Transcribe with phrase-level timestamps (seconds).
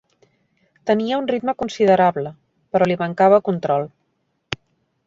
[0.91, 2.33] Tenia un ritme considerable,
[2.73, 3.89] però li mancava control.